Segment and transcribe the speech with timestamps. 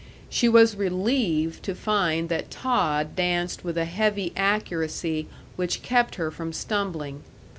[0.31, 5.27] She was relieved to find that Todd danced with a heavy accuracy
[5.57, 7.21] which kept her from stumbling....